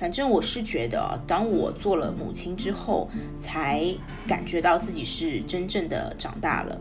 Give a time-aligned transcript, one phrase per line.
[0.00, 3.06] 反正我是觉得，当我做了母亲之后，
[3.38, 3.84] 才
[4.26, 6.80] 感觉到自己是真正的长大了。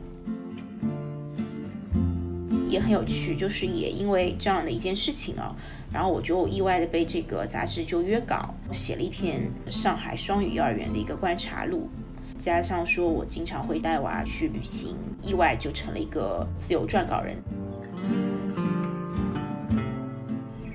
[2.70, 5.54] 也很有趣，就是也因为这样的一件事情啊，
[5.92, 11.90] 然后我就意外的被这个杂志就约稿，写了一篇上海双语幼儿园的一个观察录，
[12.38, 17.36] 加上说我经常会带娃去旅行，意外就成了一个自由撰稿人。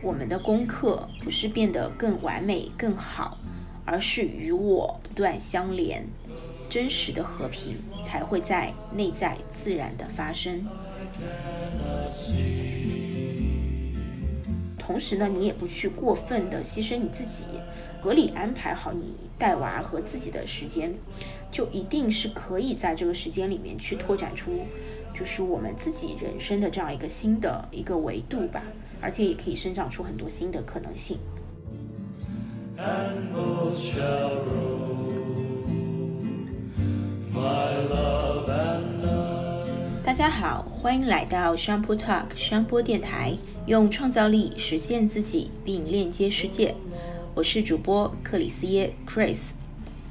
[0.05, 3.39] 我们的功课不是变得更完美更好，
[3.87, 6.05] 而是与我不断相连，
[6.69, 10.67] 真实的和平才会在内在自然的发生。
[14.79, 17.47] 同时呢，你也不去过分的牺牲你自己，
[18.03, 20.93] 合理安排好你带娃和自己的时间，
[21.51, 24.67] 就一定是可以在这个时间里面去拓展出，
[25.19, 28.63] 就是我们自己人生的这样一个新的一个维度吧，
[29.01, 31.19] 而且也可以生长出很多新的可能性。
[40.05, 43.37] 大家好，欢迎来到 Shampoo Talk 商波电台，
[43.67, 46.75] 用创造力实现自己并链接世界。
[47.35, 49.51] 我是主播克里斯耶 Chris，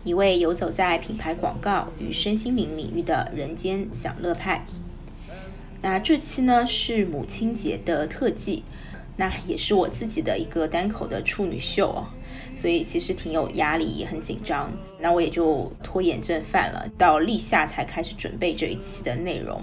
[0.04, 4.66] 一位游走在品牌广告与身心灵领域的人间享乐派。
[5.84, 8.64] 那这期呢是母亲节的特辑，
[9.18, 12.08] 那也是我自己的一个单口的处女秀哦，
[12.56, 14.72] 所以其实挺有压力，也很紧张。
[14.98, 19.62] 那我也就拖延症犯了，到立夏才开始准备这一期的内容。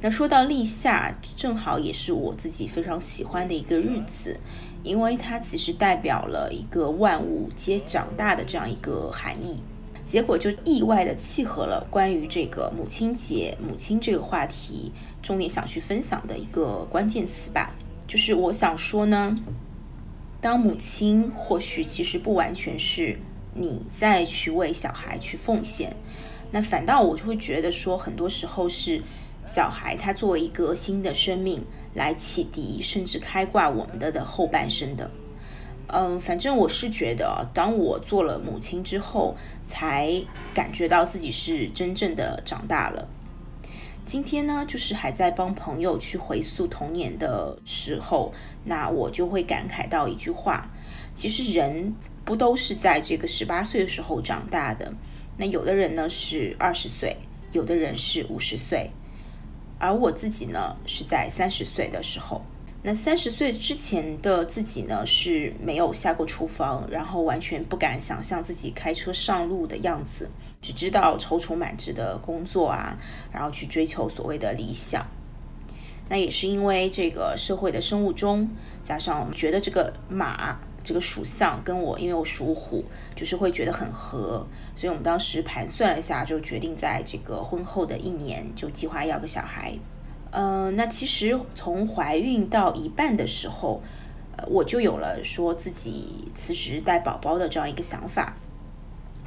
[0.00, 4.36] 那说到立夏，正好也是我自己非常喜欢的一个日子，
[4.82, 9.62] 因为它其实代表了一个万物皆长大的这样一个含义。
[10.04, 17.74] 结果就意外的契合了关于这个母亲节、母亲这个话题，重点想去分享的一个关键词吧。
[18.06, 19.36] 就是我想说呢，
[20.40, 23.18] 当母亲或许其实不完全是
[23.54, 25.96] 你在去为小孩去奉献，
[26.50, 29.02] 那反倒我就会觉得说，很多时候是。
[29.46, 31.62] 小孩他作为一个新的生命
[31.92, 35.10] 来启迪，甚至开挂我们的的后半生的，
[35.96, 40.10] 嗯，反正我是觉得，当我做了母亲之后，才
[40.52, 43.08] 感觉到自己是真正的长大了。
[44.04, 48.34] 今天呢，就是还在帮朋友去回溯童年的时候，
[48.64, 50.68] 那我就会感慨到一句话：，
[51.14, 51.94] 其实人
[52.24, 54.92] 不都是在这个十八岁的时候长大的？
[55.36, 57.16] 那有的人呢是二十岁，
[57.52, 58.90] 有的人是五十岁。
[59.78, 62.42] 而我自己呢，是在三十岁的时候。
[62.86, 70.28] 那三十岁之前的自己呢，是没有下过厨房，然后完全不敢想象自己开车上路的样子，
[70.60, 72.98] 只知道踌躇满志的工作啊，
[73.32, 75.06] 然后去追求所谓的理想。
[76.10, 78.50] 那也是因为这个社会的生物钟，
[78.82, 80.60] 加上我们觉得这个马。
[80.86, 82.84] 这个属相跟我，因为我属虎，
[83.16, 84.46] 就是会觉得很合，
[84.76, 89.72] 所以我们当时盘算了一下，就决定在这个婚后的一年就计划要个小孩。
[90.36, 93.80] 嗯，那其实从怀孕到一半的时候，
[94.36, 98.36] 呃，我就有了说自己辞职带宝宝的这样一个想法。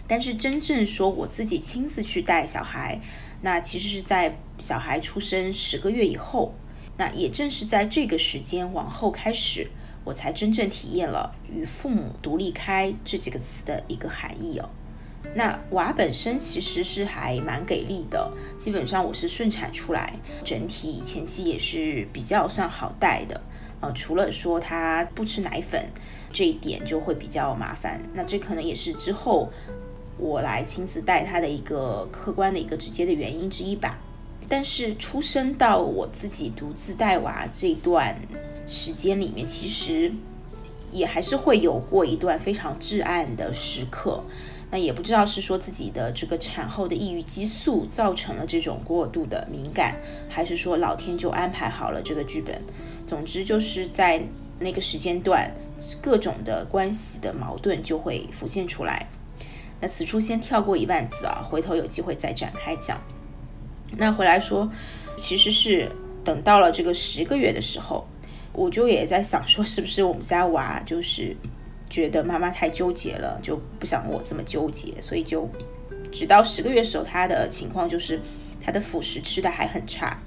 [0.05, 2.99] 但是真正说我自己亲自去带小孩，
[3.41, 6.53] 那其实是在小孩出生十个月以后。
[6.97, 9.69] 那也正是在这个时间往后开始。
[10.03, 14.69] 我才真正体验了“与父母独立开”这几个词的一个含义哦。
[15.35, 23.39] 那娃本身其实是还蛮给力的，基本上我是顺产出来，整体前期也是比较算好带的。
[23.79, 25.85] 呃，除了说他不吃奶粉
[26.33, 29.49] 这一点就会比较麻烦，那这可能也是之后
[30.17, 33.99] 我来亲自带他的一个客观的一个直接的原因之一吧。
[34.49, 38.15] 但是出生到我自己独自带娃这段。
[38.69, 40.11] 时间里面其实
[40.91, 44.21] 也还是会有过一段非常至暗的时刻，
[44.69, 49.95] 那也不知道是说自己的这个产后的抑郁激素造成了这种过度的敏感，
[50.27, 52.61] 还是说老天就安排好了这个剧本。
[53.07, 54.21] 总之就是在
[54.59, 55.49] 那个时间段，
[56.01, 59.07] 各种的关系的矛盾就会浮现出来。
[59.79, 63.01] 那此处先跳过一万字啊，回头有机会再展开讲。
[63.91, 64.69] 那回来说，
[65.17, 65.89] 其实是
[66.25, 68.05] 等到了这个十个月的时候。
[68.53, 71.37] 我就也在想说，是不是我们家娃就是
[71.89, 75.49] 觉得妈妈太纠结了，就不想我这么纠结，所以就
[76.11, 78.21] 直到十个月时候，他的情况就是
[78.63, 80.17] 他的辅食吃的还很差，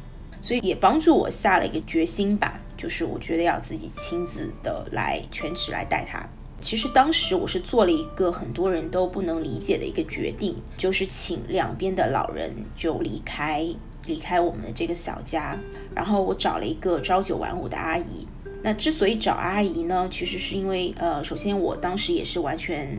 [0.41, 6.25] 所以也帮助我下了一个决心吧，就是我觉得要自己亲自的来全职来带他。
[6.61, 13.67] 其实当时我是做了一个很多人都不能理解的一个决定，就是请两边的老人就离开。
[14.07, 15.57] 离开我们的这个小家，
[15.95, 18.27] 然后我找了一个朝九晚五的阿姨，
[18.63, 22.99] 那之所以找阿姨呢，其实是因为呃，首先我当时也是完全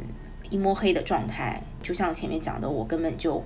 [0.49, 3.43] 一摸黑的状态，就像前面讲的，我根本就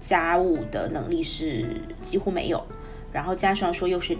[0.00, 2.64] 家务的能力是几乎没有，
[3.12, 4.16] 然后加上说又是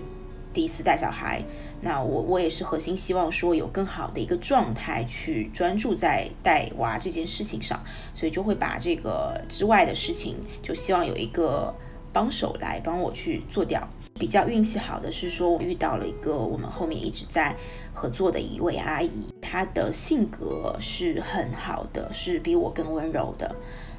[0.53, 1.41] 第一次带小孩，
[1.81, 7.81] 那我我也是核心希望说有更好的一个状态去专注在带娃这件事情上，
[8.13, 11.73] 所以就会把这个之外的事情就希望有一个
[12.13, 13.87] 帮手来帮我去做掉。
[14.19, 17.55] 比较运气好的是说，我遇到了一个我们后面一直在
[17.93, 19.11] 合作的一位阿姨，
[19.41, 23.55] 她的性格是很好的，是比我更温柔的，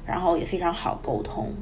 [0.06, 1.52] 然后也非常好沟通，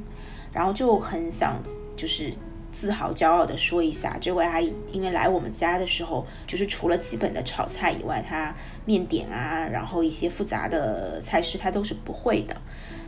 [0.51, 1.61] 然后就很想
[1.95, 2.33] 就是
[2.71, 8.53] 自豪骄傲的说一下，这位阿姨因为来我们家的时候，就是除了基本的炒菜以外，她
[8.85, 12.55] 面点啊，然后一些复杂的菜式她都是不会的，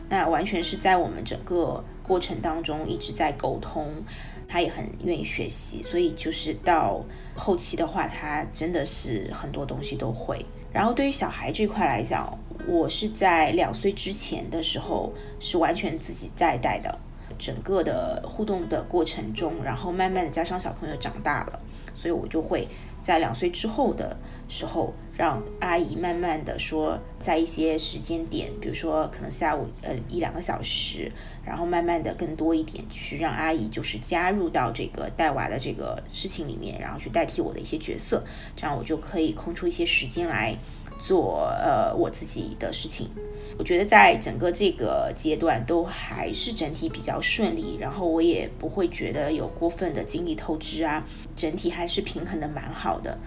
[0.08, 4.04] 那完全是在我们整个过程当中一直在沟通。
[4.50, 7.00] 他也很愿意学习，所以就是到
[7.36, 10.44] 后期的话，他真的是很多东西都会。
[10.72, 12.36] 然后对于小孩这块来讲，
[12.66, 16.98] 我是在两岁之前的时候是完全自己在带的，
[17.38, 21.60] 整个的互动的过程中，然后慢慢的加上小朋友长大了，
[21.94, 22.66] 所以我就会
[23.00, 24.16] 在两岁之后的
[24.50, 24.92] 时候。
[25.16, 31.12] 让阿姨慢慢的说，在一些时间点，比如说可能下午呃一两个小时，
[31.44, 38.24] 然后慢慢的更多一点，去让阿姨就是加入到这个带娃的这个事情里面，然后去代替我的一些角色，
[38.56, 40.56] 这样我就可以空出一些时间来
[41.02, 43.10] 做呃我自己的事情。
[43.58, 51.06] 我觉得在整个这个阶段都还是整体比较顺利，然后我也不会觉得有过分的精力透支啊，
[51.36, 53.18] 整体还是平衡的蛮好的。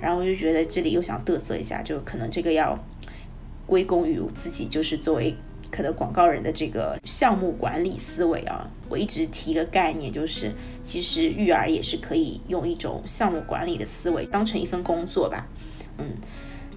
[0.00, 2.78] 然后我就觉得这里又想嘚瑟一下，就可能这个要
[3.66, 5.34] 归功于我自己，就是作为
[5.70, 8.68] 可能广告人的这个项目管理思维啊。
[8.88, 10.52] 我一直提一个概念，就是
[10.82, 15.46] 其实育儿也是可以用一种项目管理的思维当成一份工作吧。
[15.98, 16.06] 嗯，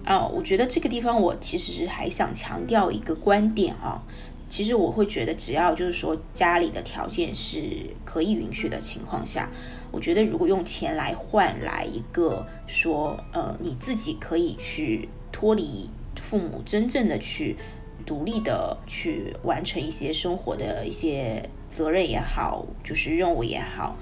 [0.04, 4.02] 啊，我觉得这个地方我其实还想强调一个观点啊。
[4.50, 7.60] 其实我会觉得，只要就是说家里的条件是
[8.04, 9.48] 可以允许的情况下，
[9.94, 15.88] 我觉得如果用钱来换来一个说，呃，你自己可以去脱离
[16.20, 17.56] 父母，真正的去
[18.04, 23.96] 独立的去完成一些生活的一些责任也好，就是任务也好，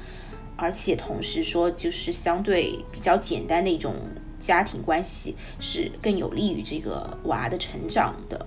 [0.57, 3.95] 而且同时说就是相对比较简单的一种
[4.41, 8.47] 家庭关系，是更有利于这个娃的成长的。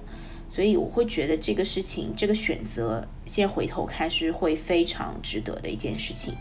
[0.50, 6.34] 所以我会觉得这个事情，这个选择，先回头看是会非常值得的一件事情。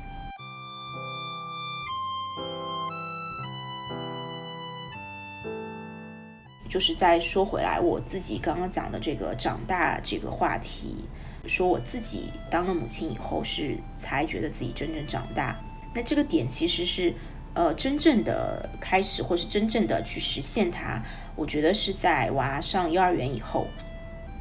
[6.74, 11.04] 就是再说回来，我自己刚刚讲的这个长大这个话题，
[11.46, 15.56] 说我自己当了母亲以后是才觉得自己真正长大。
[15.94, 17.14] 那这个点其实是，
[17.54, 21.00] 呃，真正的开始，或是真正的去实现它，
[21.36, 23.68] 我觉得是在娃上幼儿园以后。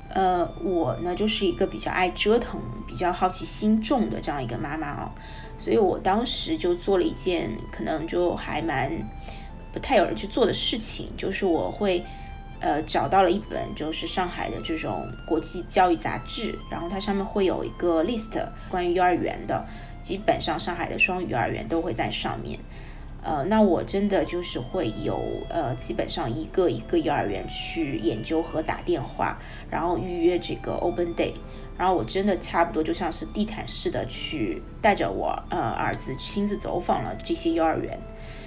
[0.09, 5.11] 呃，我呢就是一个比较爱折腾、比较好奇心重的这样一个妈妈哦，
[5.59, 8.91] 所以我当时就做了一件可能就还蛮
[9.71, 12.03] 不太有人去做的事情，就是我会
[12.63, 19.65] 呃找到了一本就是上海的这种国际教育杂志，然后它上面会有一个 list 关于幼儿园的，
[20.01, 22.57] 基本上上海的双语幼儿园都会在上面。
[23.21, 25.17] 呃，那我真的就是会有
[25.49, 29.37] 呃，基本上一个一个幼儿园去研究和打电话，
[29.69, 31.31] 然后预约这个 open day，
[31.77, 37.97] 然后我真的差不多就像是地毯式的去带着我呃儿子亲自走访了这些幼儿园，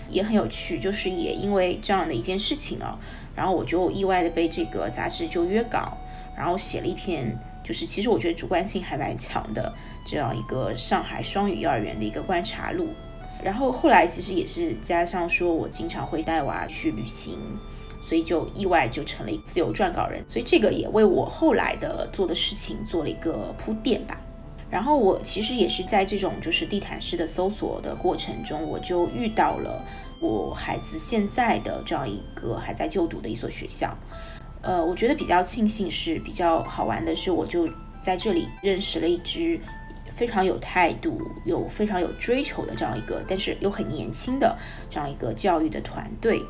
[0.08, 2.98] 也很有趣，就是也因为这样的一件事情啊，
[3.34, 5.96] 然后我就意外的被这个杂志就约稿，
[6.36, 9.72] 然后写了一篇，就是其实我觉得主观性还蛮强的
[10.06, 12.88] 这样一个上海双语幼儿园的一个观察录。
[13.44, 17.38] 然后后来其实也是加上说，我经常会带娃去旅行，
[18.08, 20.24] 所以就意外就成了自由撰稿人。
[20.28, 24.18] 所以这个也为我后来的做的事情做了一个铺垫吧。
[24.76, 29.82] 然后我其实也是在这种就是地毯式的搜索的过程中，我就遇到了
[30.20, 33.96] 我孩子现在的这样一个还在就读的一所学校。
[34.60, 37.66] 呃，我觉得比较庆幸是比较好玩的是，我就
[38.02, 39.58] 在这里认识了一支。
[40.14, 44.56] 非常有态度、有非常有追求的这样一个，但是又很年轻的
[44.90, 46.42] 这样一个教育的团队，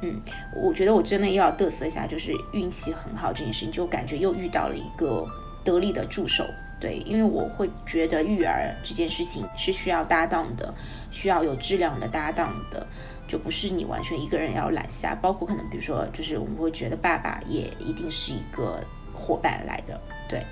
[0.00, 0.18] 嗯，
[0.56, 5.26] 我觉得我真的要嘚瑟一下，就是运气很好这件事情，就感觉又遇到了一个
[5.62, 6.46] 得力的助手，
[6.82, 10.74] 对，因为我会觉得育儿这件事情是需要搭档的，
[11.12, 12.84] 需要有质量的搭档的，
[13.28, 18.82] 就不是你完全一个人要揽下，包括可能比如说，就是我们会觉得爸爸也一定是一个
[19.14, 20.42] 伙伴来的，对。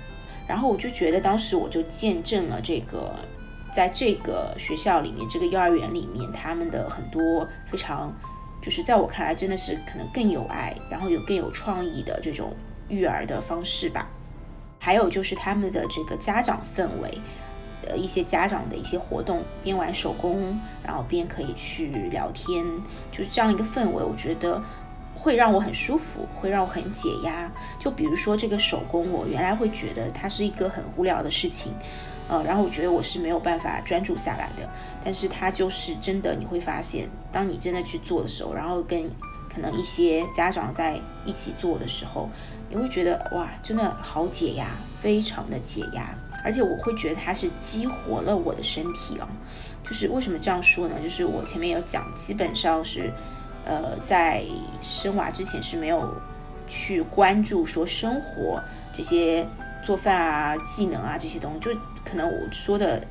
[0.47, 3.13] 然后我就觉得，当时我就见证了这个，
[3.73, 8.09] 在这个学校里面，这个幼儿园里面，他们的很多非常
[8.61, 12.53] 就是在我看来真的是可能更有爱，然后有更有创意的这种
[12.87, 14.07] 育儿的方式吧。
[14.83, 17.21] 还有就是他们的这个家长氛围，
[17.87, 22.65] 呃，一些家长的一些活动，边玩手工，然后边可以去聊天，
[23.11, 24.59] 就是这样一个氛围，我觉得
[25.13, 27.51] 会让我很舒服，会让我很解压。
[27.77, 31.71] 就比如说这个手工，我原来会觉得它是一个很无聊的事情。
[32.27, 34.67] 呃，然后我觉得我是没有办法专注下来的，
[35.05, 39.03] 但是它就是真的，你会发现，当你真的去做的时候，然后跟
[39.53, 42.29] 可能一些家长在一起做的时候，
[42.71, 49.27] 你会觉得哇，真的好解压，非常的解压，而且我会觉得它是激活了我的身体哦。
[49.83, 50.95] 就是为什么这样说呢？
[51.03, 53.11] 就是我前面有讲，基本上是，
[53.65, 54.43] 呃，在
[54.81, 56.15] 生娃之前是没有
[56.67, 58.61] 去关注说生活
[58.93, 59.45] 这些。
[59.83, 61.71] 做饭啊，技能啊，这些东西，就
[62.05, 63.03] 可能我说的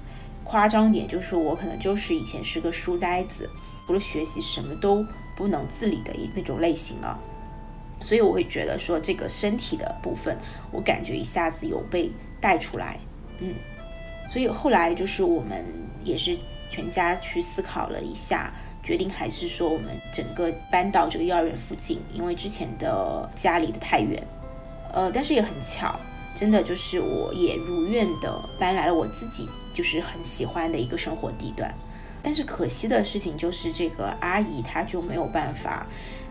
[0.44, 3.50] 夸张点，就是我可能就是以前是个书呆子，
[3.88, 5.04] 除了学习什么都
[5.36, 7.18] 不能自理的一那种类型啊，
[8.00, 10.36] 所以我会觉得说这个身体的部分，
[10.72, 12.98] 我感觉一下子有被带出来，
[13.40, 13.54] 嗯，
[14.32, 15.64] 所以后来就是我们
[16.02, 16.36] 也是
[16.70, 18.52] 全家去思考了一下，
[18.82, 24.22] 决定还是说我们整个搬到这个幼儿园附近，因为之前的家离得太远，
[24.92, 25.98] 呃，但是也很巧。
[26.36, 31.74] 真的就是我也如愿的搬来了我自己就是很喜欢的一个生活地段，
[32.22, 35.86] 但是可惜的事情就是这个阿姨她就没有办法，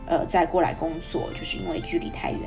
[0.10, 2.42] 呃，再过来工作，就是因为距离太远。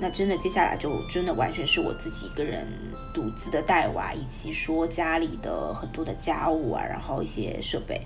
[0.00, 2.68] 那真的接下来就真的完全是我自己一个人
[3.12, 8.00] 独自的带娃，以及说家里的很多的家务啊，然后一些设备，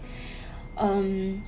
[0.76, 1.42] 嗯。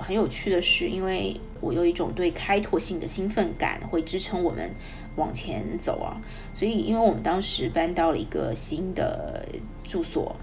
[0.00, 4.70] 很有趣的是，因为我有一种对开拓性的兴奋感，会支撑我们
[5.16, 6.22] 往前走啊。
[6.54, 9.44] 所以，因为我们当时搬到了一个新的
[9.82, 10.36] 住所，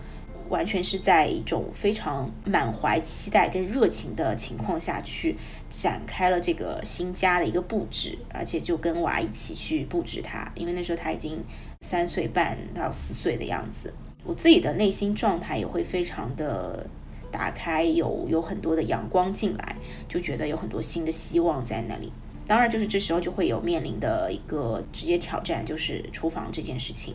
[0.50, 5.36] 完全是在一种非常满怀期待跟热情的情况下去
[5.70, 10.52] 展开了这个新家的一个布置，而且就跟娃一起去布置它。
[10.56, 11.44] 因为那时候他已经
[11.82, 16.86] 三岁半到四岁的样子，我自己的内心状态也会非常的。
[17.32, 19.76] 打开有有很多的阳光进来，
[20.08, 22.10] 就觉得有很多新的希望在那里。
[22.48, 27.14] 当然，就是这时候就会有面临的一个直接挑战，就是厨房这件事情。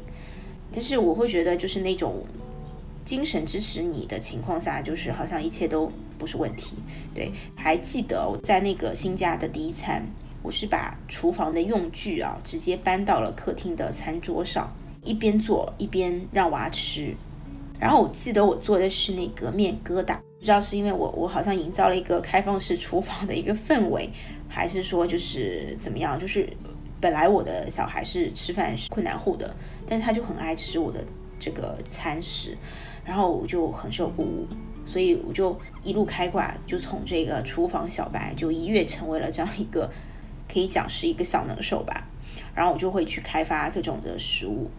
[0.70, 2.22] 但是我会觉得，就是那种
[3.04, 6.76] 精神支持你的情况下，就是好像一切都不是问题。
[7.14, 10.04] 对，还记得我在那个新家的第一餐，
[10.42, 17.14] 我是把厨房的用具啊直接搬到了客厅的餐桌上，一边做一边让娃吃。
[17.78, 24.10] 然后我记得我做的是那个面疙瘩，不知道是因为我我好像营造了一个开放式厨房的一个氛围，
[24.46, 26.20] 还是说就是怎么样？
[26.20, 26.46] 就是
[27.00, 29.56] 本来我的小孩是吃饭是困难户的，
[29.88, 31.02] 但是他就很爱吃我的
[31.38, 32.54] 这个餐食，
[33.10, 34.46] 然后我就很受鼓舞，
[34.86, 39.90] 所以我就一路开挂，就从这个厨房小白就一跃成为了这样一个
[40.48, 42.06] 可以讲是一个小能手吧，
[42.54, 44.70] 然后我就会去开发各种的食物。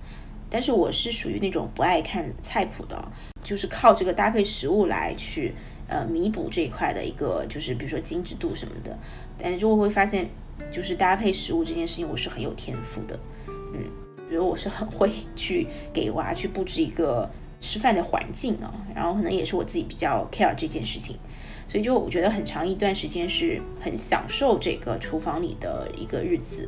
[0.50, 3.06] 但是我是属于那种不爱看菜谱的，
[3.44, 5.54] 就是靠这个搭配食物来去
[5.90, 8.98] 呃弥补这一块的一个，就是比如说精致度什么的。
[9.38, 10.30] 但是就会发现，
[10.72, 13.20] 就是搭配食物这件事情，我是很有天赋的。
[13.74, 13.84] 嗯，
[14.30, 17.30] 觉得我是很会去给娃去布置一个
[17.62, 21.16] 吃饭的环境啊，然后可能也是我自己比较 care 这件事情，
[21.68, 26.68] 所以就我觉得很长一段时间是很享受这个厨房里的一个日子。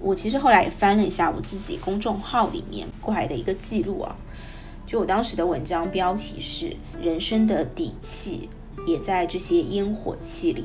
[0.00, 4.16] 我其实后来也翻了一下我自己公众号里面过来的一个记录啊，
[4.86, 8.48] 就我当时的文章标题是“人生的底气
[8.86, 10.64] 也在这些烟火气里”。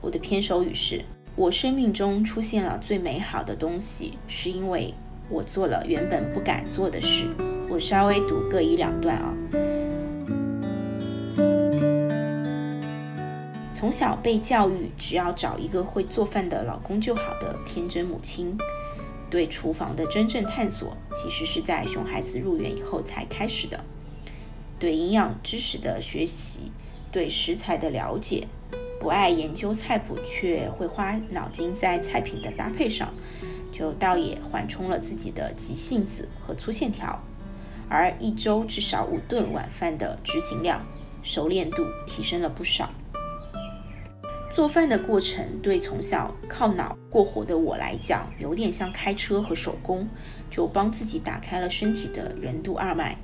[0.00, 1.04] 我的篇首语是
[1.36, 4.94] ：“我生命中出现了最美好的东西，是因为
[5.28, 7.28] 我做了原本不敢做的事。”
[7.70, 9.32] 我稍微读个一两段啊。
[13.72, 18.58] 从小被教育，只要找一个会做饭的老公就好的天真母亲，
[19.30, 23.78] 对厨房的真正探索，其实是在熊孩子入园以后才开始的。
[24.80, 26.72] 对营养知识的学习，
[27.12, 28.48] 对食材的了解，
[28.98, 33.14] 不爱研究菜谱，却会花脑筋在菜品的搭配上，
[33.72, 37.18] 就倒也缓冲了自己的急性子和粗线条。
[37.90, 40.80] 而一周至少五顿晚饭的执行量，
[41.22, 42.88] 熟练度提升了不少。
[44.52, 50.08] 做饭的过程对从小靠脑过活的我来讲，有点像开车和手工，
[50.50, 53.16] 就帮自己打开了身体的任督二脉，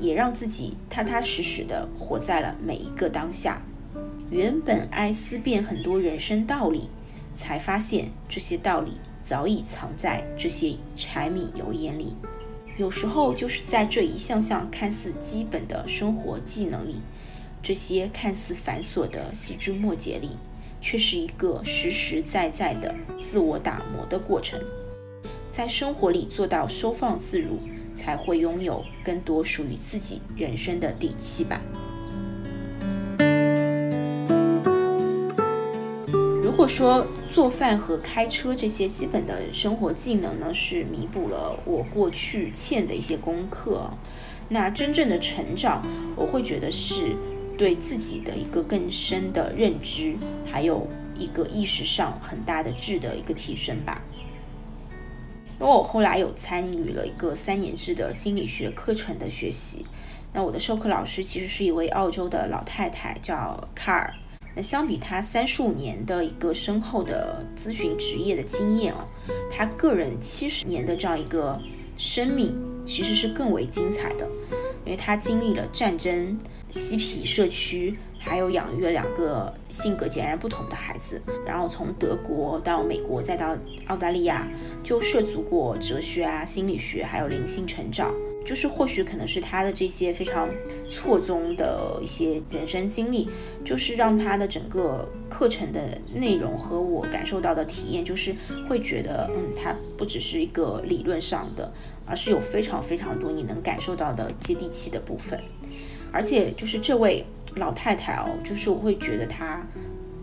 [0.00, 3.60] 也让自己踏踏实实的活在了每一个当下。
[4.30, 6.88] 原本爱思辨很多人生道理，
[7.34, 12.14] 才发现这些道理早已藏在这些柴米油盐里。
[12.78, 17.02] 有时候就是在这一项项看似基本的生活技能里。
[17.60, 20.30] 这些看似繁琐的细枝末节里，
[20.80, 24.60] 却是一个实实在在的自我打磨的过程。
[25.50, 27.58] 在生活里做到收放自如，
[27.96, 31.60] 才会拥有更多属于自己人生的底气吧。
[36.68, 43.90] 说做饭和开车这些基本的生活技能呢，是弥补了我过去欠的一些功课，
[44.50, 45.82] 那真正的成长，
[46.14, 47.16] 我会觉得是
[47.56, 54.02] 对自己的一个更深的认知，还有一个意识上很大的质的一个提升吧。
[55.58, 59.84] 因为我后来有参与了一个三年制的心理学课程的学习，
[60.32, 64.14] 那我的授课老师其实是一位澳洲的老太太，叫卡尔。
[64.62, 69.06] 相比他三十五年的一个深厚的咨询职业的经验啊，
[69.50, 71.60] 他个人七十年的这样一个
[71.96, 74.28] 生命其实是更为精彩的，
[74.84, 76.38] 因为他经历了战争、
[76.70, 77.96] 嬉皮社区。
[78.20, 84.46] 还有养育了两个性格截然不同的孩子，然后从德国到美国再到澳大利亚，
[84.82, 88.12] 就涉足过哲学啊、心理学，还有灵性成长。
[88.44, 90.48] 就是或许可能是他的这些非常
[90.88, 93.28] 错综的一些人生经历，
[93.64, 98.34] 就是让他的整个课程的内容和我感受到的体验，就是
[98.68, 101.72] 会觉得，嗯，他不只是一个理论上的，
[102.06, 105.38] 而是有非常非常多你能感受到的接地气的部分，
[106.12, 107.24] 而且就是这位。
[107.56, 109.66] 老太太哦，就是我会觉得她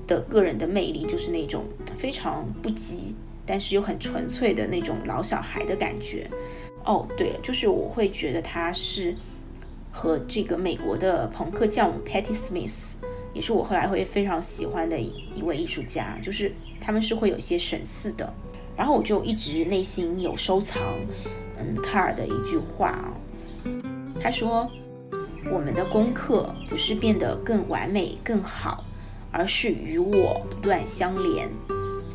[0.08, 1.66] 的个人的魅力就是那种
[1.98, 3.14] 非常不羁，
[3.46, 6.30] 但是又很纯粹的那种老小孩的感觉。
[6.86, 9.16] 哦，对，就是我会觉得他是
[9.92, 12.94] 和这个美国的朋克教母 Patty Smith，
[13.34, 18.34] 也是我后来会非常喜欢的一位艺术家，就是他们是会有些神似的。
[18.78, 20.82] 然后我就一直内心有收藏，
[21.58, 23.14] 嗯，卡尔的一句话啊，
[24.22, 24.70] 他说。
[25.52, 28.84] 我们的功课不是变得更完美、更好，
[29.30, 31.48] 而是与我不断相连。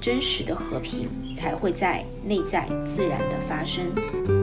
[0.01, 4.40] 真实的和平才会在内在自然的发生。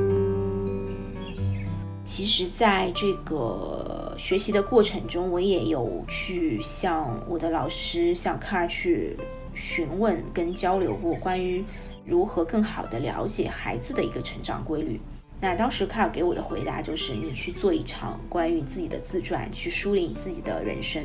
[2.08, 9.18] 其实，在这个学习的过程中，我也有去向我的老师，向卡尔去
[9.54, 11.66] 询问跟交流过关于
[12.06, 15.02] 如何更好的了解孩子的一个成长规律。
[15.42, 21.04] 那当时卡尔给我的回答就是：你去做一场关于自己的自传，去梳理你自己的人生。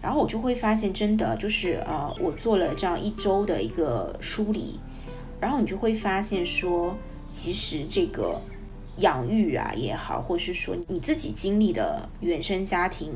[0.00, 4.78] 然后我就会发现，真的就是呃，我做了这样一周的一个梳理，
[5.40, 6.96] 然后你就会发现说，
[7.28, 8.40] 其实这个
[8.98, 13.12] 养育啊也好，或是说你自己经历的原生家庭，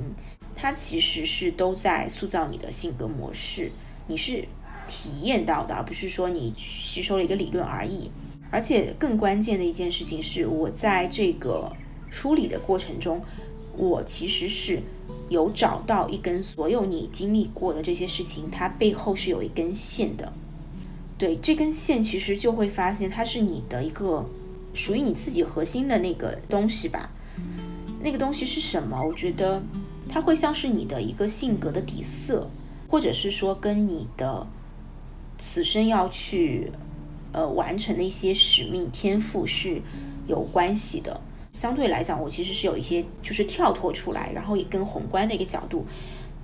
[0.54, 3.70] 它其实是都在塑造你的性格模式，
[4.06, 4.44] 你是
[4.86, 8.10] 体验到的，而不是说你吸收了一个理论而已。
[8.50, 11.72] 而且更关键的一件事情是，我在这个
[12.10, 13.22] 梳理的过程中，
[13.76, 14.82] 我其实是
[15.28, 20.32] 有找到一根所有你经历过的这些事情，它背后是有一根线的。
[21.16, 24.28] 对，这根线其实就会发现，它是你的一个
[24.74, 27.10] 属于你自己核心的那个东西吧。
[28.02, 29.02] 那个东西是什么？
[29.02, 29.62] 我觉得
[30.08, 32.48] 它会像是你的一个性格的底色，
[32.88, 34.46] 或者是说跟你的
[35.38, 36.70] 此生要去。
[37.32, 39.80] 呃，完成的一些使命天赋是
[40.26, 41.20] 有关系的。
[41.52, 45.86] 相对来讲，我其实是有一些就是跳脱出来，然后也跟宏观的一个角度，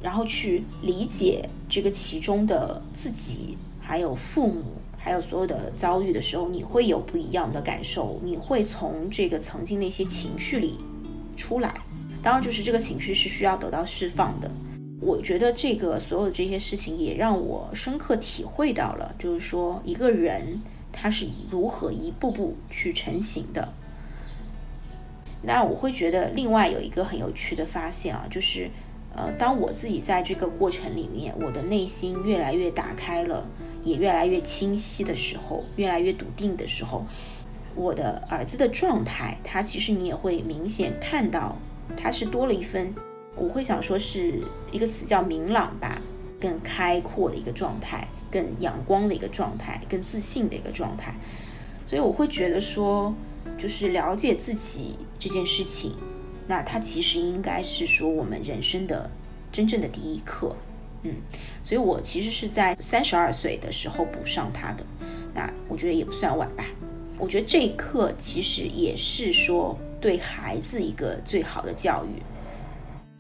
[0.01, 4.63] 然后去理解这个其中的自己，还有父母，
[5.07, 10.77] 还有所有的遭遇的时候，你会有不一样的感受，你会从这个曾经那些情绪里
[11.37, 11.73] 出来。
[12.21, 14.51] 当然，就是这个情绪是需要得到释放的。
[15.01, 20.61] 我觉得这个所有的这些事情也让我深刻体会到了，就是说一个人。
[20.99, 23.69] 他是如何一步步去成型的？
[25.43, 28.71] 那我会觉得另外有一个很有趣的发现啊，就是
[29.15, 33.47] 呃，当我自己在这个过程里面，我的内心越来越打开了，
[33.87, 37.07] 也越来越清晰的时候，越来越笃定的时候，
[37.75, 41.57] 我的儿子的状态，他其实你也会明显看到，
[41.97, 42.93] 他是多了一分，
[43.35, 46.03] 我会想说是一个词叫明朗吧，
[46.39, 48.07] 更开阔的一个状态。
[48.29, 51.15] 更阳光的一个状态，更自信的一个状态，
[51.87, 53.15] 所以我会觉得说，
[53.57, 55.95] 就是了解自己这件事情，
[56.49, 59.09] 那它其实应该是说我们人生的
[59.53, 60.55] 真正的第一课，
[61.07, 61.15] 嗯，
[61.63, 64.85] 所以我其实是在三十二岁的时候补上它的，
[65.33, 66.65] 那我觉得也不算晚吧。
[67.17, 72.21] 我觉得这一课其实也是说对孩子一个最好的教育。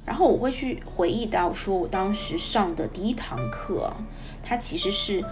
[0.05, 3.93] 然后我会去回忆到，说我当时上的第一堂课，
[4.43, 5.25] 它其实是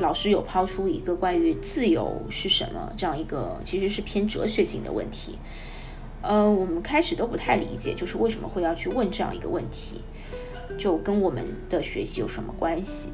[0.00, 5.38] 老师有抛出一个关于自由是什么这样一个，其实是偏哲学性的问题。
[6.20, 10.00] 呃，我们开始都不太理解，就是为什么会要去问这样一个问题，
[10.78, 13.10] 就跟我们的学习有什么关系？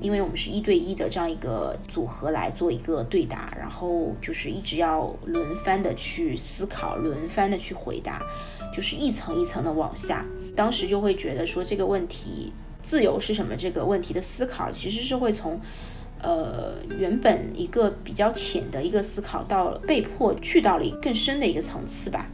[0.00, 8.20] 因为我们是一对一的这样一个组合来做一个对答，然后就是一直要轮番的去思考，轮番的去回答，
[8.74, 10.26] 就是一层一层的往下。
[10.56, 15.58] 当时就会觉得说这个问题“自由是什么”这个问题的思考，其实是会从
[16.20, 22.28] 呃原本一个比较浅的一个思考，到被迫去到了更深的一个层次吧。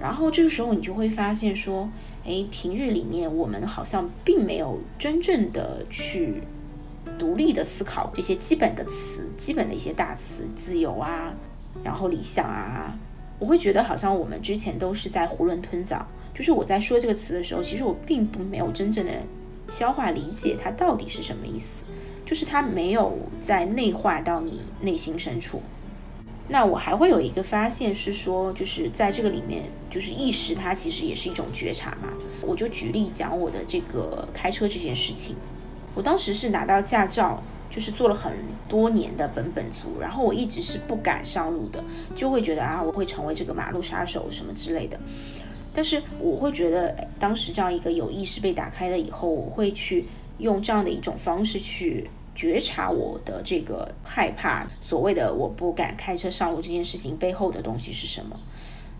[0.00, 1.90] 然后这个时候你就会发现说，
[2.24, 6.42] 哎，平日里面我们好像并没有真正的去。
[7.20, 11.32] 独立的思考这些基本的词，基本的一些大词，自由啊，
[11.84, 12.98] 然后理想啊，
[13.38, 16.04] 我会觉得好像我们之前都是在囫囵吞枣。
[16.34, 19.12] 就是我在说这个词的时候，其实我并不没有真正的
[19.68, 21.86] 消化理解它到底是什么意思，
[22.26, 25.62] 就是它没有在内化到你内心深处。
[26.48, 32.08] 那我还会有一个发现是说，就是在这个里面，就是意识它其实也是一种觉察嘛。
[32.40, 35.34] 我就举例讲我的这个开车这件事情。
[35.94, 38.32] 我当时是拿到驾照，就是做了很
[38.68, 41.82] 多年的本本族，然后我一直是不敢上路的，
[42.14, 44.98] 就会觉得啊，我会成为这个马路杀手什么之类的。
[45.74, 50.04] 但是我会觉得，当时这样一个有意识被打开了以后，我会去
[50.38, 58.38] 用这样的一种方式去觉察我的这个害怕，所谓的我不敢开车上路这件事情背后的东西是什么。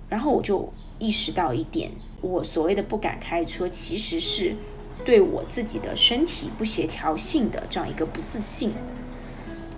[0.08, 0.68] 然后我就
[0.98, 1.88] 意识到一点，
[2.20, 4.56] 我所谓的不敢开车，其实是。
[5.04, 8.72] 对我自己的身体不协调性的这样一个不自信，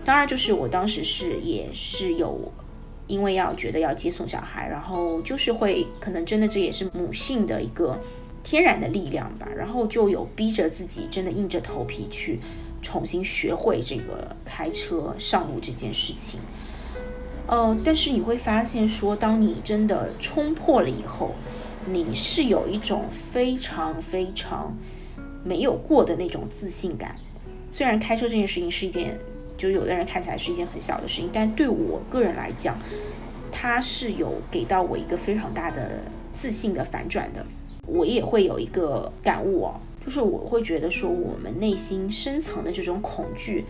[0.05, 2.51] 当然就是我当时是也是有，
[3.09, 7.99] 因为要觉得要接送小孩，然后就是会可能真的这也是母性的一个
[8.45, 12.39] 天然的力量吧，然后就有逼着自己真的硬着头皮去
[12.83, 16.41] 重新学会这个开车上路这件事情。
[17.47, 21.33] 呃，但是你会发现说，当你真的冲破了以后，
[21.87, 24.75] 你是有一种非常非常。
[25.45, 27.17] 没有过的那种自信感，
[27.71, 29.17] 虽然开车这件事情是一件，
[29.57, 32.77] 就有的人看起来是一件很小的事情，但对我个人来讲，
[33.51, 36.03] 它是有给到我一个非常大的
[36.35, 37.47] 自信的反转的。
[37.87, 43.67] 我也会有一个感悟哦，就是我会觉得说，我们内心深层的这种恐惧，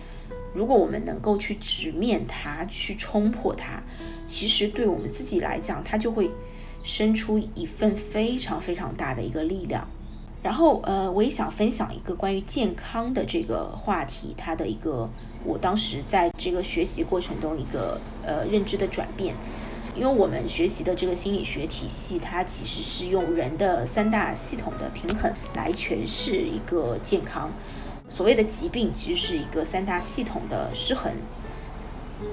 [0.54, 3.82] 如果我们能够去直面它，去冲破它，
[4.24, 6.30] 其实对我们自己来讲，它就会
[6.84, 9.84] 生出一份非常非常大的一个力量。
[10.40, 15.10] 然后，呃，我也想分享一个关于健康的这个话题，它的一个
[15.44, 19.34] 我当时在这个学习过程中一个呃认知的转变。
[19.98, 27.50] 因为我们学习的这个心理学体系，它其实是用人的三大系统的平衡来诠释一个健康。
[28.08, 31.12] 所谓的疾病，其实是一个三大系统的失衡。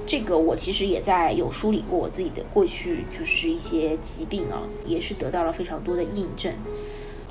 [0.05, 6.53] 这个我其实也在有梳理过我自己的过去，就是一些疾病啊，也是得到了非常多的印证。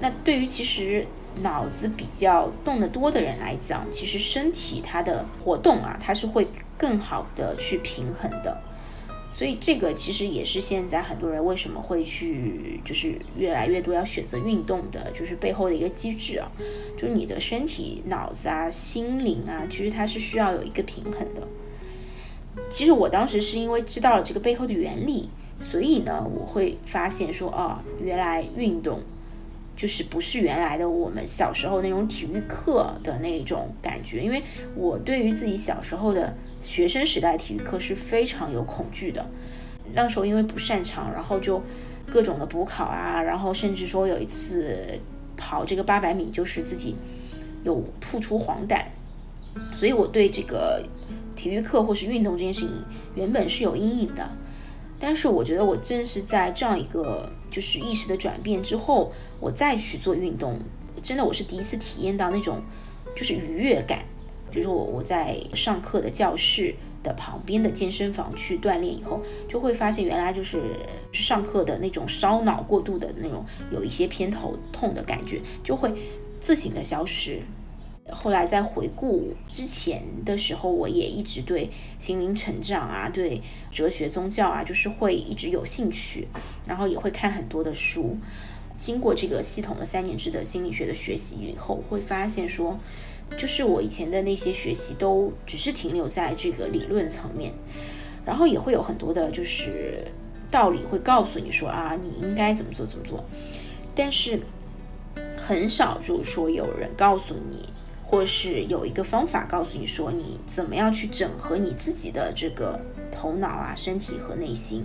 [0.01, 1.07] 那对于其实
[1.43, 8.61] 脑子比较动得多的人来讲，其实身体它的活动啊，它是会更好的去平衡的。
[9.37, 16.49] 所以这个其实也是现在很多人为什么会去，就是越来越多要选择运动的，就是背后的一个机制啊，
[16.97, 21.49] 就是你的身体、脑子啊、心灵啊，其实它是需要有一个平衡的。
[22.71, 29.01] 其实我当时是因为知道了这个背后的原理，所以呢，我会发现说，哦，原来运动。
[29.77, 34.43] 就是不是原来的我们小时候那种体育课的那种感觉，因为
[34.77, 39.27] 我对于自己小时候的学生时代体育课是非常有恐惧的。
[39.93, 41.63] 那时候因为不擅长，然后就
[42.07, 44.99] 各种的补考啊，然后甚至说有一次
[45.37, 46.95] 跑这个八百米，就是自己
[47.65, 48.83] 有吐出黄疸，
[49.77, 50.83] 所以我对这个
[51.37, 52.71] 体育课或是运动这件事情
[53.15, 54.27] 原本是有阴影的。
[54.99, 59.13] 但是我觉得我正是在这样一个就是意识的转变之后，
[59.45, 60.59] 我再去做运动，
[61.03, 62.63] 真的我是第一次体验到那种
[63.15, 64.03] 就是愉悦感。
[64.51, 70.63] 比如说我我在上课的教室的旁边的健身房去锻炼以后，就会发现原来就是
[71.13, 75.93] 上课的那种烧脑过度的那种有一些偏头痛的感觉，就会
[76.41, 77.43] 自行的消失。
[78.11, 86.29] 后来在回顾之前的时候，我也一直对心灵成长啊，对哲学、宗教啊，就是会一直有兴趣，
[86.67, 88.17] 然后也会看很多的书。
[88.77, 92.79] 经过这个系统的三年制的心理学的学习以后，会发现说，
[93.39, 97.53] 就是我以前的那些学习都只是停留在这个理论层面，
[98.25, 100.07] 然后也会有很多的就是
[100.51, 103.25] 道理会告诉你说啊，你应该怎么做怎么做，
[103.95, 104.41] 但是
[105.37, 107.69] 很少就是说有人告诉你。
[108.07, 112.79] 或是有一个方法告诉你说，你怎么样去整合你自己的这个
[113.11, 114.85] 头脑啊、身体和内心。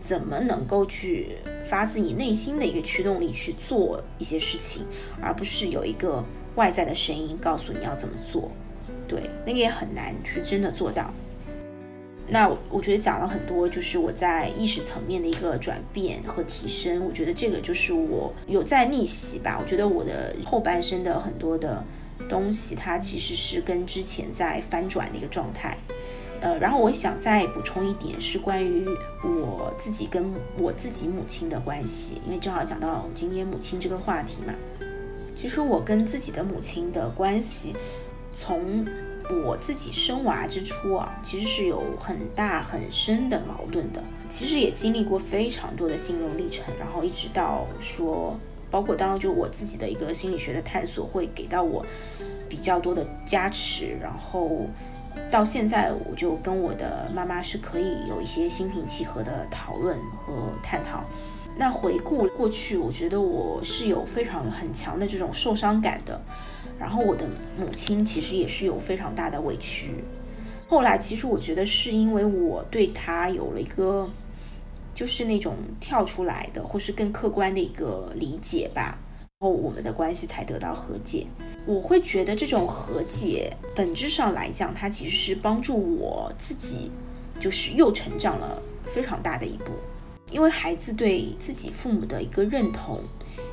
[0.00, 1.36] 怎么能够去
[1.68, 4.84] 发自你内心的一个驱动力去做一些事情，
[5.20, 8.50] 而不是有一个外在的声音告诉你要怎么做。
[9.06, 11.12] 对，那个也很难去真的做到。
[12.30, 17.02] 那我觉得讲了很多，就是我在意识层面的一个转变和提升。
[17.06, 19.58] 我觉得这个就是我有在逆袭吧。
[19.58, 21.82] 我觉得我的后半生的很多的
[22.28, 25.78] 东西，它其实是跟之前在翻转的一个状态。
[26.40, 28.86] 呃，然后我想再补充一点，是关于
[29.24, 34.54] 我自己跟我自己母亲的关系，因为正好讲到今天母亲这个话题嘛。
[35.40, 37.74] 其实我跟自己的母亲的关系，
[38.32, 38.86] 从
[39.44, 44.02] 我自己生娃之初啊，其实是有很大很深的矛盾的。
[44.28, 48.38] 其实也经历过非常多的心路历程，然后一直到说，
[48.70, 51.84] 包括当就我自己的一个心理学的探索，会给到我
[52.48, 54.66] 比较多的加持，然后。
[55.30, 61.04] 到现在，我就跟我的妈妈是可以有一些心平气和的讨论和探讨。
[61.56, 66.20] 那回顾过去，我觉得我是有非常很强的这种受伤感的。
[66.78, 67.26] 然后我的
[67.56, 70.04] 母亲其实也是有非常大的委屈。
[70.68, 74.08] 后来，其实我觉得是因为我对她有了一个，
[74.94, 78.96] 就是那种跳出来的，或是更客观的一个理解吧。
[79.18, 81.26] 然后我们的关系才得到和解。
[81.66, 86.90] 我会觉得这种和解本质上来讲，它其实是帮助我自己，
[87.38, 89.66] 就是又成长了非常大的一步。
[90.30, 93.00] 因为孩子对自己父母的一个认同，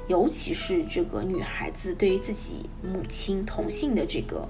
[0.08, 4.48] 尤其是这个女孩子对于自己母亲同性的这个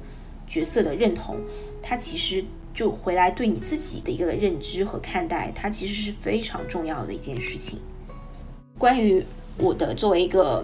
[0.47, 1.37] 角色的认同，
[1.81, 7.79] 它其实就回来对你自己的一个认知和看待，它其实是非常重要的一件事情。
[8.77, 9.23] 关于
[9.57, 10.63] 我的作为一个。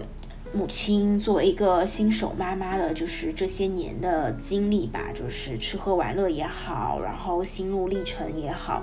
[0.54, 8.82] 母亲作为一个新手妈妈的，就是这些年的经历吧，就是吃喝玩乐也好，然后心路历程也好，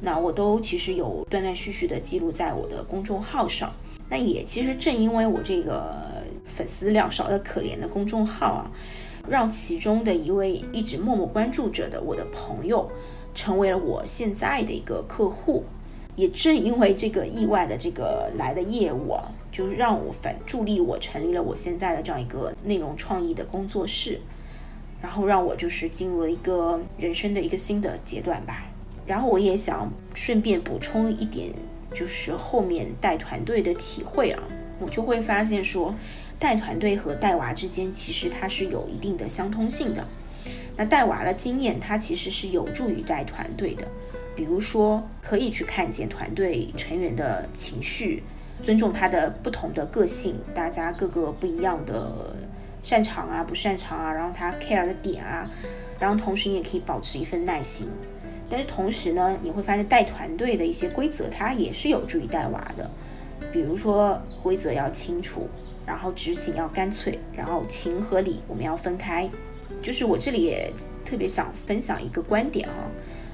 [0.00, 3.72] 那我都其实有断断续续的记录在我的公众号上。
[4.08, 5.92] 那也其实正因为我这个
[6.44, 8.70] 粉丝量少的可怜的公众号啊，
[9.28, 12.88] 让其中的一位一直默默关注着的我的朋友，
[13.34, 15.64] 成为了我现在的一个客户。
[16.18, 24.20] 也正因为这个意外的这个来的业务啊，就让我反助力我成立了我现在的这样一个内容创意的工作室，
[25.00, 28.66] 然后让我就是进入了一个人生的一个新的阶段吧。
[29.06, 31.52] 然后我也想顺便补充一点，
[31.94, 34.42] 就是后面带团队的体会啊，
[34.80, 35.94] 我就会发现说，
[36.36, 40.04] 带团队和带娃之间其实它是有一定的相通性的。
[40.76, 43.86] 那带娃的经验，它其实是有助于带团队的。
[44.38, 48.22] 比如说，可以去看见团队成员的情绪，
[48.62, 52.36] 尊重他的不同的个性，大家各个不一样的
[52.84, 55.50] 擅长啊、不擅长啊，然后他 care 的点啊，
[55.98, 57.88] 然后同时你也可以保持一份耐心。
[58.48, 62.88] 但是同时呢，你会发现带团队的一些规则，它也是有助于带娃的。
[63.52, 65.48] 比如说规则要清楚，
[65.84, 69.28] 然后执行要干脆，然后情和理我们要分开。
[69.82, 70.72] 就是我这里也
[71.04, 72.86] 特别想分享一个观点啊。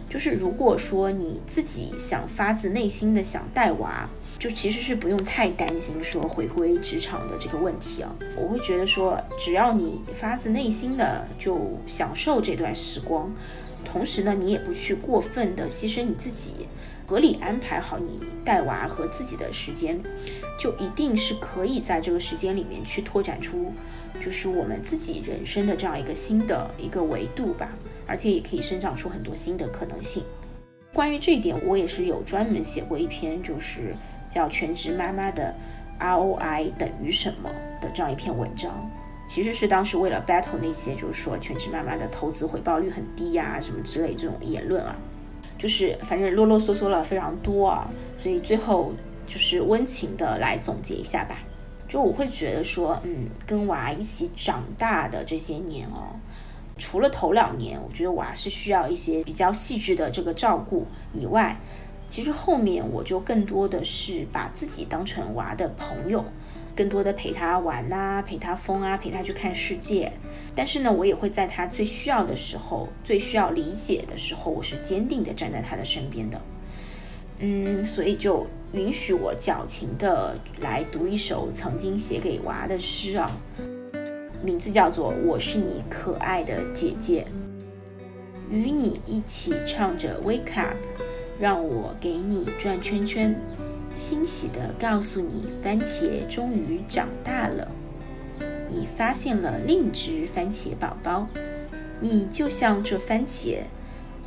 [0.08, 8.14] 就是如果说你自己想发自内心的想带娃，就其实是不用太担心说回归职场的这个问题啊。
[8.36, 13.32] 我会觉得说，只要你发自内心的就享受这段时光，
[13.84, 16.68] 同时呢，你也不去过分的牺牲你自己，
[17.06, 19.98] 合理安排好你带娃和自己的时间，
[20.58, 23.72] 就一定是可以在这个时间里面去拓展出，
[24.20, 27.72] 就是我们自己人生的这样一个新的一个维度吧。
[28.06, 30.22] 而且也可以生长出很多新的可能性。
[30.92, 33.94] 关于这一点，我也是有专门写过一篇，就是
[34.30, 35.54] 叫《全职妈妈的
[35.98, 37.50] ROI 等于什么》
[37.82, 38.72] 的这样一篇文章。
[39.26, 44.94] 其实是当时为了 battle 那些就是说全职妈妈的投资回报率很低呀什么之类这种言论啊，
[45.58, 47.90] 就是反正啰啰嗦嗦了非常多啊。
[48.18, 48.92] 所以最后
[49.26, 51.38] 就是温情的来总结一下吧。
[51.88, 56.14] 就我会觉得说，嗯，跟娃一起长大的这些年哦。
[56.76, 61.56] 除了头两年，我觉得娃是需要一些比较细致的这个照顾以外，
[62.08, 66.24] 其实后面我就更多的是把自己当成娃的朋友，
[66.74, 70.12] 更多的陪他玩啊，陪他疯啊，陪他去看世界。
[70.54, 76.40] 但是呢，我也会在他最需要的时候、最需要理解的时候，我是坚定的站在他的身边的。
[77.38, 83.36] 嗯，所以就允许我矫情的来读一首曾经写给娃的诗啊。
[84.44, 87.26] 名字叫做《我是你可爱的姐姐》，
[88.54, 90.76] 与你一起唱着《Wake Up》，
[91.40, 93.34] 让我给你转圈圈，
[93.94, 97.66] 欣喜地告诉你，番茄终于长大了。
[98.68, 101.26] 你发现了另一只番茄宝宝，
[101.98, 103.60] 你就像这番茄，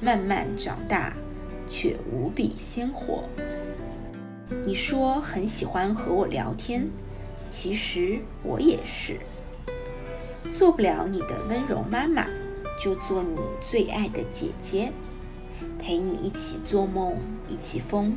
[0.01, 1.13] 慢慢长大，
[1.67, 3.23] 却无比鲜活。
[4.65, 6.89] 你说很喜欢和我聊天，
[7.51, 9.19] 其实我也是。
[10.51, 12.25] 做不了你的温柔妈妈，
[12.81, 14.91] 就做你最爱的姐姐，
[15.77, 17.15] 陪你一起做梦，
[17.47, 18.15] 一起疯。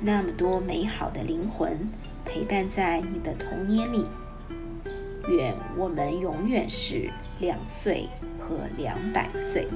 [0.00, 1.78] 那么多美好的灵魂
[2.24, 4.06] 陪伴在你的童年里。
[5.28, 7.08] 愿我们永远是
[7.38, 8.08] 两岁
[8.38, 9.68] 和两百岁。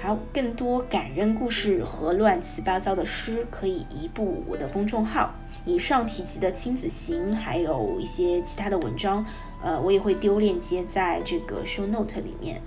[0.00, 5.34] 好，更多感人故事和乱七八糟的诗，可以移步我的公众号。
[5.66, 9.22] 以上提及的亲子行，还有一些其他的文章，
[9.62, 12.62] 呃，我也会丢链接在这个 show note 里面。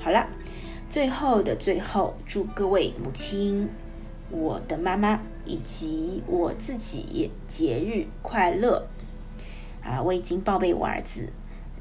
[0.00, 0.26] 好了，
[0.90, 3.68] 最后的最后，祝各位母亲。
[4.30, 8.86] 我的妈妈以及我自己节日快乐
[9.82, 10.02] 啊！
[10.02, 11.32] 我已经报备我儿子，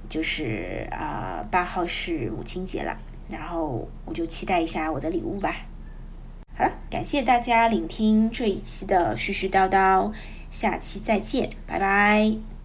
[0.07, 2.97] 就是啊八号是母亲节了，
[3.29, 5.53] 然后我就期待一下我的礼物吧。
[6.57, 10.13] 好了，感谢大家聆听这一期的絮絮叨叨，
[10.59, 12.56] 下期再见，拜拜。